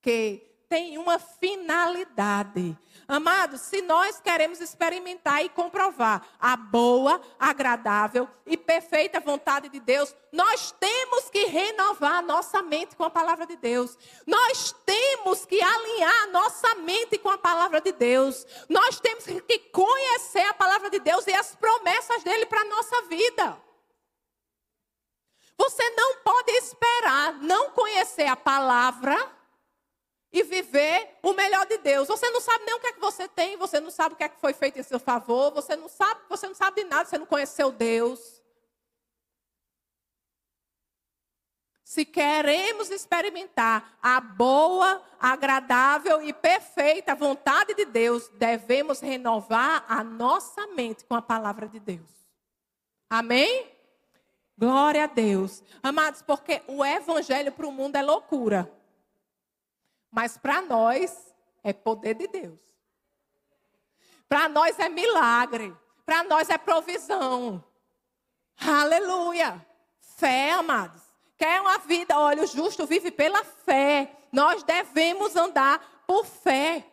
[0.03, 0.55] quê?
[0.75, 2.77] tem uma finalidade.
[3.07, 10.12] Amados, se nós queremos experimentar e comprovar a boa, agradável e perfeita vontade de Deus,
[10.33, 13.97] nós temos que renovar nossa mente com a palavra de Deus.
[14.27, 18.44] Nós temos que alinhar nossa mente com a palavra de Deus.
[18.68, 23.03] Nós temos que conhecer a palavra de Deus e as promessas dele para a nossa
[23.03, 23.57] vida.
[25.57, 29.17] Você não pode esperar não conhecer a palavra
[30.33, 32.09] e viver o melhor de Deus.
[32.09, 34.25] Você não sabe nem o que é que você tem, você não sabe o que
[34.25, 37.05] é que foi feito em seu favor, você não sabe, você não sabe de nada,
[37.05, 38.43] você não conheceu Deus.
[41.85, 50.67] Se queremos experimentar a boa, agradável e perfeita vontade de Deus, devemos renovar a nossa
[50.69, 52.11] mente com a palavra de Deus.
[53.09, 53.74] Amém?
[54.57, 55.62] Glória a Deus.
[55.83, 58.71] Amados, porque o evangelho para o mundo é loucura.
[60.11, 62.61] Mas para nós é poder de Deus.
[64.29, 65.75] Para nós é milagre.
[66.07, 67.64] Para nós é provisão.
[68.57, 69.64] Aleluia.
[69.99, 71.03] Fé, amados.
[71.37, 74.17] Quer uma vida, olha, o justo vive pela fé.
[74.31, 76.87] Nós devemos andar por fé.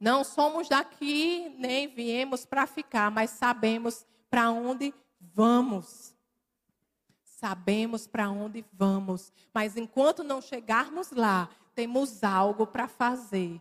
[0.00, 6.14] Não somos daqui, nem viemos para ficar, mas sabemos para onde vamos.
[7.22, 13.60] Sabemos para onde vamos, mas enquanto não chegarmos lá, temos algo para fazer.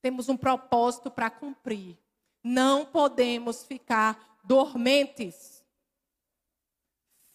[0.00, 1.98] Temos um propósito para cumprir.
[2.42, 5.62] Não podemos ficar dormentes.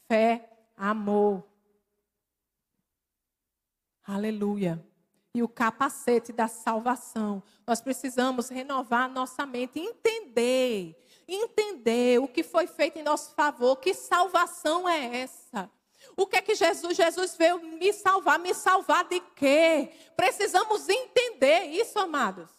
[0.08, 1.44] Fé, amor.
[4.04, 4.84] Aleluia.
[5.34, 7.44] E o capacete da salvação.
[7.66, 13.94] Nós precisamos renovar nossa mente, entender, entender o que foi feito em nosso favor, que
[13.94, 15.70] salvação é essa?
[16.16, 16.96] O que é que Jesus?
[16.96, 18.38] Jesus veio me salvar.
[18.38, 19.92] Me salvar de quê?
[20.16, 22.50] Precisamos entender isso, amados.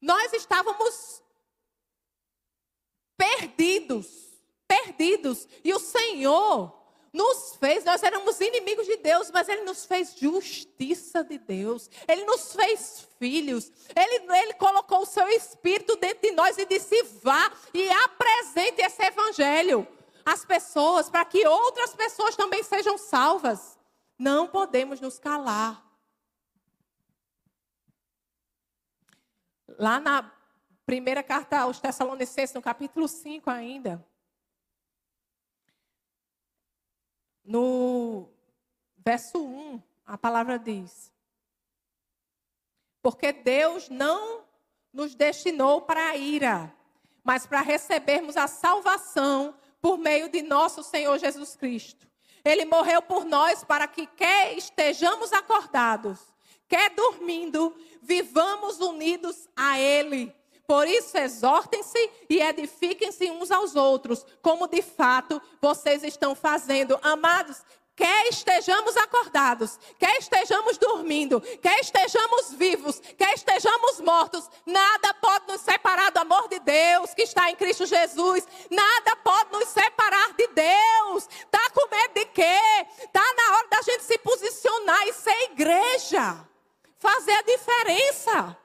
[0.00, 1.22] Nós estávamos
[3.16, 4.06] perdidos,
[4.66, 5.46] perdidos.
[5.62, 6.83] E o Senhor
[7.14, 11.88] nos fez, nós éramos inimigos de Deus, mas Ele nos fez justiça de Deus.
[12.06, 13.72] Ele nos fez filhos.
[13.94, 19.02] Ele, ele colocou o seu Espírito dentro de nós e disse: vá e apresente esse
[19.02, 19.86] Evangelho
[20.24, 23.78] as pessoas, para que outras pessoas também sejam salvas.
[24.18, 25.84] Não podemos nos calar.
[29.78, 30.32] Lá na
[30.86, 34.04] primeira carta aos Tessalonicenses, no capítulo 5 ainda,
[37.44, 38.28] no
[38.96, 41.12] verso 1, a palavra diz:
[43.02, 44.44] Porque Deus não
[44.92, 46.74] nos destinou para a ira,
[47.22, 52.06] mas para recebermos a salvação por meio de nosso Senhor Jesus Cristo.
[52.44, 56.18] Ele morreu por nós para que, quer estejamos acordados,
[56.68, 60.34] quer dormindo, vivamos unidos a Ele.
[60.66, 66.98] Por isso, exortem-se e edifiquem-se uns aos outros, como de fato vocês estão fazendo.
[67.02, 67.62] Amados,
[67.96, 75.60] Quer estejamos acordados, quer estejamos dormindo, quer estejamos vivos, quer estejamos mortos, nada pode nos
[75.60, 78.48] separar do amor de Deus que está em Cristo Jesus.
[78.68, 81.28] Nada pode nos separar de Deus.
[81.52, 82.58] Tá com medo de quê?
[83.12, 86.36] Tá na hora da gente se posicionar e ser igreja.
[86.98, 88.63] Fazer a diferença.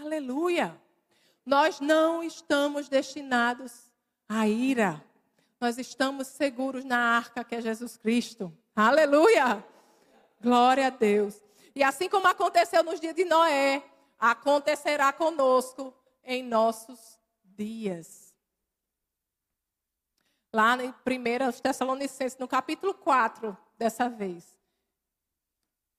[0.00, 0.80] Aleluia.
[1.44, 3.90] Nós não estamos destinados
[4.28, 5.04] a ira.
[5.60, 8.56] Nós estamos seguros na arca que é Jesus Cristo.
[8.76, 9.64] Aleluia!
[10.40, 11.42] Glória a Deus.
[11.74, 13.82] E assim como aconteceu nos dias de Noé,
[14.20, 15.92] acontecerá conosco
[16.22, 18.32] em nossos dias.
[20.52, 24.56] Lá em 1 Tessalonicenses, no capítulo 4, dessa vez.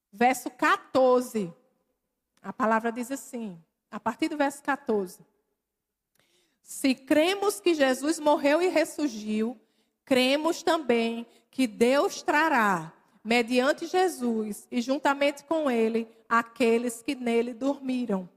[0.09, 1.53] Verso 14.
[2.41, 3.61] A palavra diz assim,
[3.91, 5.19] a partir do verso 14.
[6.61, 9.59] Se cremos que Jesus morreu e ressurgiu,
[10.05, 18.29] cremos também que Deus trará mediante Jesus e juntamente com ele aqueles que nele dormiram.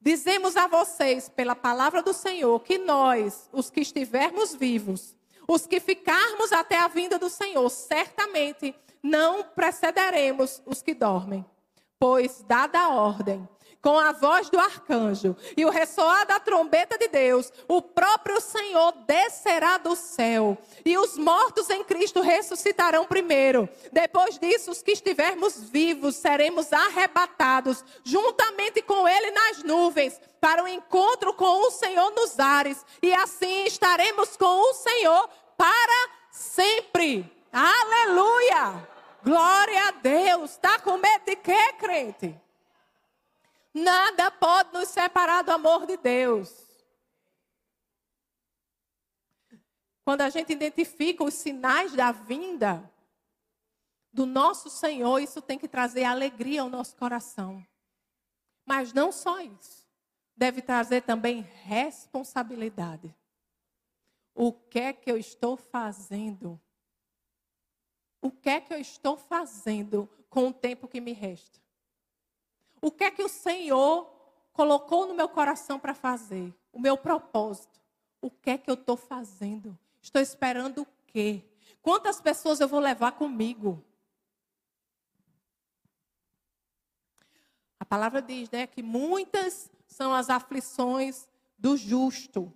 [0.00, 5.14] Dizemos a vocês, pela palavra do Senhor, que nós, os que estivermos vivos,
[5.46, 11.44] os que ficarmos até a vinda do Senhor, certamente não precederemos os que dormem.
[11.98, 13.46] Pois, dada a ordem,
[13.82, 18.92] com a voz do arcanjo e o ressoar da trombeta de Deus, o próprio Senhor
[19.06, 23.68] descerá do céu e os mortos em Cristo ressuscitarão primeiro.
[23.92, 30.68] Depois disso, os que estivermos vivos seremos arrebatados juntamente com Ele nas nuvens para o
[30.68, 37.30] encontro com o Senhor nos ares e assim estaremos com o Senhor para sempre.
[37.52, 38.88] Aleluia!
[39.22, 40.52] Glória a Deus.
[40.52, 42.34] Está com medo de quê, crente?
[43.72, 46.68] Nada pode nos separar do amor de Deus.
[50.04, 52.90] Quando a gente identifica os sinais da vinda
[54.12, 57.64] do nosso Senhor, isso tem que trazer alegria ao nosso coração.
[58.66, 59.88] Mas não só isso.
[60.36, 63.14] Deve trazer também responsabilidade.
[64.34, 66.60] O que é que eu estou fazendo?
[68.20, 71.60] O que é que eu estou fazendo com o tempo que me resta?
[72.80, 74.10] O que é que o Senhor
[74.52, 76.54] colocou no meu coração para fazer?
[76.72, 77.80] O meu propósito.
[78.20, 79.78] O que é que eu estou fazendo?
[80.00, 81.44] Estou esperando o quê?
[81.82, 83.82] Quantas pessoas eu vou levar comigo?
[87.78, 91.28] A palavra diz, né, que muitas são as aflições
[91.58, 92.52] do justo.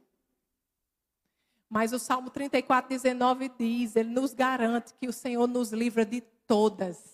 [1.69, 6.21] Mas o Salmo 34, 19 diz, ele nos garante que o Senhor nos livra de
[6.47, 7.14] todas.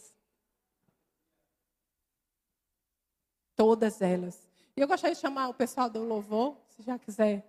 [3.60, 4.48] Todas elas.
[4.74, 7.46] E eu gostaria de chamar o pessoal do louvor, se já quiser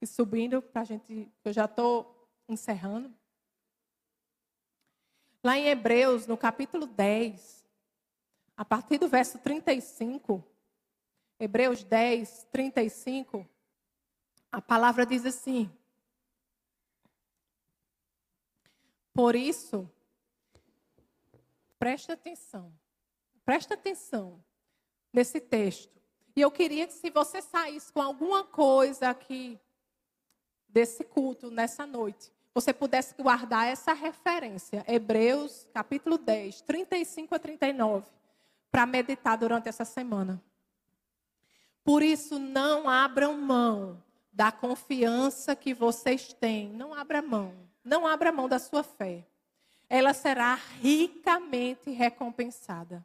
[0.00, 1.30] ir subindo, para a gente.
[1.44, 3.14] Eu já estou encerrando.
[5.40, 7.64] Lá em Hebreus, no capítulo 10,
[8.56, 10.44] a partir do verso 35,
[11.38, 13.48] Hebreus 10, 35,
[14.50, 15.70] a palavra diz assim:
[19.14, 19.88] Por isso,
[21.78, 22.74] presta atenção,
[23.44, 24.42] presta atenção
[25.12, 26.00] nesse texto.
[26.34, 29.58] E eu queria que se você saísse com alguma coisa aqui
[30.68, 38.06] desse culto nessa noite, você pudesse guardar essa referência, Hebreus capítulo 10, 35 a 39,
[38.70, 40.42] para meditar durante essa semana.
[41.84, 44.02] Por isso, não abram mão
[44.32, 46.70] da confiança que vocês têm.
[46.70, 47.52] Não abra mão.
[47.84, 49.26] Não abra mão da sua fé.
[49.88, 53.04] Ela será ricamente recompensada.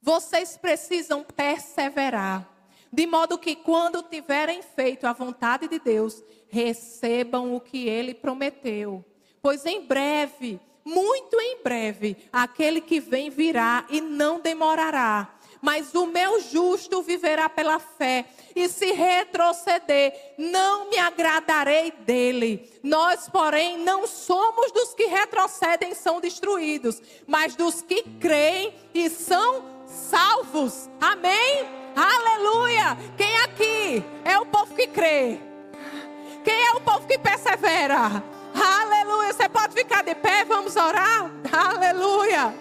[0.00, 2.48] Vocês precisam perseverar,
[2.92, 9.04] de modo que quando tiverem feito a vontade de Deus, recebam o que ele prometeu.
[9.42, 15.34] Pois em breve, muito em breve, aquele que vem virá e não demorará.
[15.60, 18.24] Mas o meu justo viverá pela fé,
[18.54, 22.70] e se retroceder, não me agradarei dele.
[22.82, 29.10] Nós, porém, não somos dos que retrocedem e são destruídos, mas dos que creem e
[29.10, 29.77] são
[30.08, 30.88] salvos.
[31.00, 31.68] Amém?
[31.94, 32.96] Aleluia!
[33.16, 35.38] Quem aqui é o povo que crê?
[36.44, 38.22] Quem é o povo que persevera?
[38.54, 39.32] Aleluia!
[39.32, 41.30] Você pode ficar de pé, vamos orar?
[41.52, 42.54] Aleluia!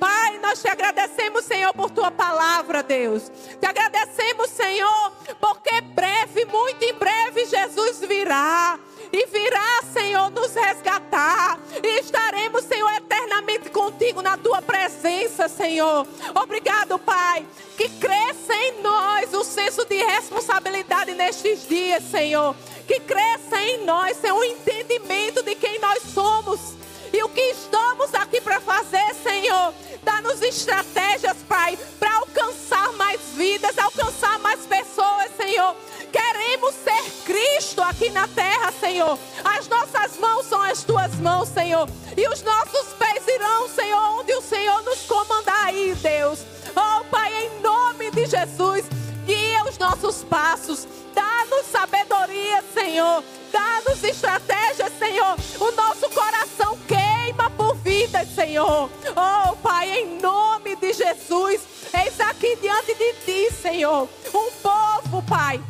[0.00, 3.30] Pai, nós te agradecemos, Senhor, por tua palavra, Deus.
[3.60, 8.78] Te agradecemos, Senhor, porque breve, muito em breve, Jesus virá
[9.12, 11.58] e virá, Senhor, nos resgatar.
[11.82, 16.06] E estaremos, Senhor, eternamente contigo na tua presença, Senhor.
[16.34, 17.46] Obrigado, Pai.
[17.76, 22.56] Que cresça em nós o senso de responsabilidade nestes dias, Senhor.
[22.86, 26.74] Que cresça em nós, Senhor, o entendimento de quem nós somos.
[27.12, 29.74] E o que estamos aqui para fazer, Senhor?
[30.02, 35.76] Dá-nos estratégias, Pai, para alcançar mais vidas, alcançar mais pessoas, Senhor
[36.12, 39.18] Queremos ser Cristo aqui na terra, Senhor.
[39.42, 41.88] As nossas mãos são as tuas mãos, Senhor.
[42.14, 46.40] E os nossos pés irão, Senhor, onde o Senhor nos comandar aí, Deus.
[46.76, 48.84] Oh, Pai, em nome de Jesus,
[49.24, 50.86] guia os nossos passos.
[51.14, 53.24] Dá-nos sabedoria, Senhor.
[53.50, 55.36] Dá-nos estratégias, Senhor.
[55.60, 58.90] O nosso coração queima por vida, Senhor.
[59.16, 61.62] Oh, Pai, em nome de Jesus.
[61.94, 64.08] Eis aqui diante de Ti, Senhor.
[64.34, 65.60] Um povo, Pai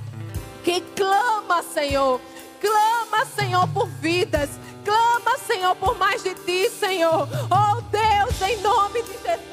[0.65, 2.21] que clama, Senhor.
[2.61, 4.51] Clama, Senhor, por vidas.
[4.85, 7.29] Clama, Senhor, por mais de ti, Senhor.
[7.51, 9.53] Oh Deus, em nome de Jesus.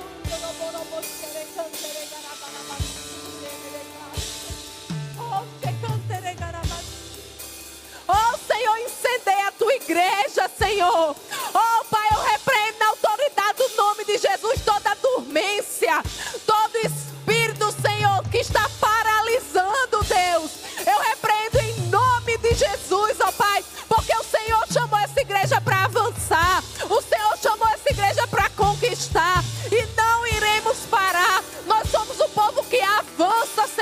[8.07, 11.15] Oh Senhor, incendeia a tua igreja, Senhor.
[11.53, 11.78] Oh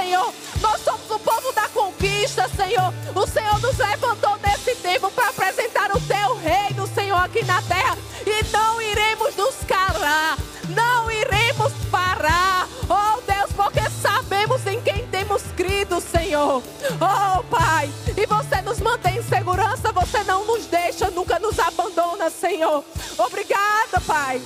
[0.08, 0.34] Senhor.
[0.62, 2.94] Nós somos o povo da conquista, Senhor.
[3.14, 7.98] O Senhor nos levantou nesse tempo para apresentar o teu reino, Senhor, aqui na terra.
[8.26, 10.38] E não iremos nos calar,
[10.70, 12.70] não iremos parar.
[12.90, 16.64] Oh Deus, porque sabemos em quem temos crido, Senhor.
[17.02, 22.30] Oh Pai, e você nos mantém em segurança, você não nos deixa, nunca nos abandona,
[22.30, 22.82] Senhor.
[23.18, 24.42] Obrigada, Pai.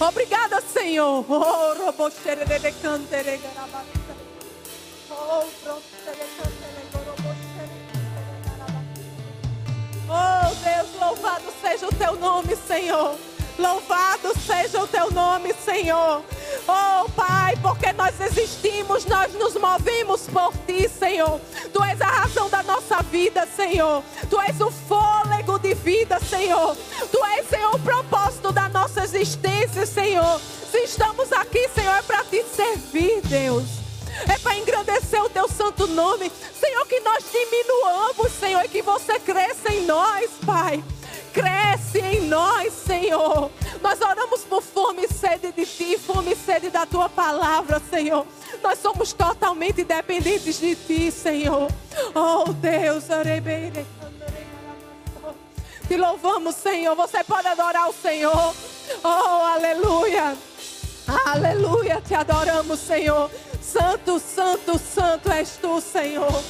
[0.00, 1.26] Obrigada, Senhor.
[1.28, 2.10] Oh, robô,
[10.08, 13.16] Oh, Deus, louvado seja o teu nome, Senhor.
[13.58, 16.22] Louvado seja o teu nome, Senhor.
[16.68, 21.40] Oh, Pai, porque nós existimos, nós nos movemos por ti, Senhor.
[21.72, 24.04] Tu és a razão da nossa vida, Senhor.
[24.30, 26.76] Tu és o fôlego de vida, Senhor.
[27.10, 30.40] Tu és, Senhor, o propósito da nossa existência, Senhor.
[30.70, 33.85] Se estamos aqui, Senhor, é para te servir, Deus
[34.28, 36.30] é para engrandecer o teu santo nome.
[36.58, 40.82] Senhor, que nós diminuamos, Senhor, e que você cresça em nós, Pai.
[41.32, 43.50] Cresce em nós, Senhor.
[43.82, 48.26] Nós oramos por fome e sede de Ti, fome e sede da Tua palavra, Senhor.
[48.62, 51.70] Nós somos totalmente dependentes de Ti, Senhor.
[52.14, 53.04] Oh, Deus,
[55.86, 56.96] te louvamos, Senhor.
[56.96, 58.54] Você pode adorar o Senhor.
[59.04, 60.36] Oh, aleluia.
[61.26, 62.02] Aleluia.
[62.04, 63.30] Te adoramos, Senhor.
[63.72, 66.42] Santo, santo, santo és tu, Senhor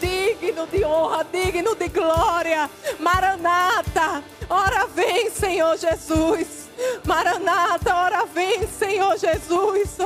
[0.00, 2.70] digno de honra, digno de glória.
[2.98, 6.68] Maranata, ora vem, Senhor Jesus.
[7.04, 9.98] Maranata, ora vem, Senhor Jesus.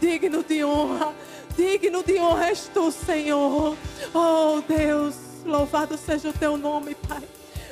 [0.00, 1.14] Digno de honra,
[1.56, 3.76] digno de honra és tu, Senhor.
[4.12, 7.22] Oh Deus, louvado seja o teu nome, Pai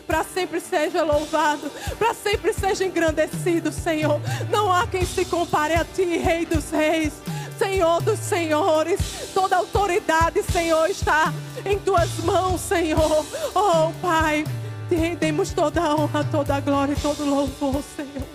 [0.07, 4.21] para sempre seja louvado, para sempre seja engrandecido, Senhor.
[4.51, 7.13] Não há quem se compare a Ti, Rei dos Reis.
[7.59, 8.99] Senhor dos senhores,
[9.33, 11.33] toda autoridade, Senhor, está
[11.65, 13.25] em tuas mãos, Senhor.
[13.55, 14.45] Oh, Pai,
[14.89, 18.27] te rendemos toda a honra, toda a glória e todo o louvor, Senhor.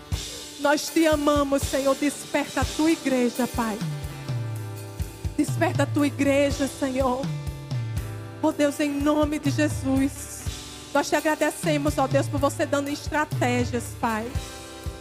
[0.60, 1.96] Nós te amamos, Senhor.
[1.96, 3.78] Desperta a tua igreja, Pai.
[5.38, 7.22] Desperta a tua igreja, Senhor.
[8.42, 10.27] Oh Deus, em nome de Jesus.
[10.98, 14.26] Nós te agradecemos, ó Deus, por você dando estratégias, Pai.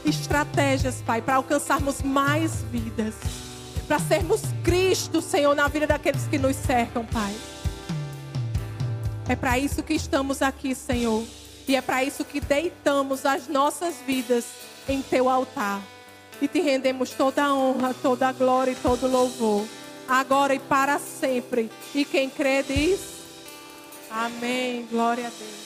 [0.05, 3.15] Estratégias, Pai, para alcançarmos mais vidas.
[3.89, 7.35] Para sermos Cristo, Senhor, na vida daqueles que nos cercam, Pai.
[9.27, 11.25] É para isso que estamos aqui, Senhor.
[11.67, 14.45] E é para isso que deitamos as nossas vidas
[14.87, 15.81] em teu altar.
[16.43, 19.65] E te rendemos toda a honra, toda a glória e todo o louvor.
[20.07, 21.71] Agora e para sempre.
[21.95, 23.01] E quem crê diz:
[24.11, 24.87] Amém.
[24.91, 25.66] Glória a Deus.